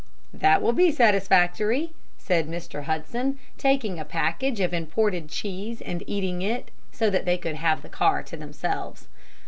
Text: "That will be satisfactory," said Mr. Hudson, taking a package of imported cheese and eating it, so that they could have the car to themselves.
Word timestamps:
"That 0.33 0.63
will 0.63 0.73
be 0.73 0.91
satisfactory," 0.91 1.93
said 2.17 2.47
Mr. 2.49 2.85
Hudson, 2.85 3.37
taking 3.59 3.99
a 3.99 4.03
package 4.03 4.59
of 4.59 4.73
imported 4.73 5.29
cheese 5.29 5.79
and 5.79 6.01
eating 6.07 6.41
it, 6.41 6.71
so 6.91 7.11
that 7.11 7.25
they 7.25 7.37
could 7.37 7.57
have 7.57 7.83
the 7.83 7.87
car 7.87 8.23
to 8.23 8.35
themselves. 8.35 9.07